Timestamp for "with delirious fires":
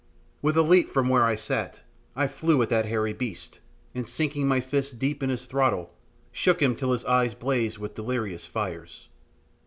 7.77-9.09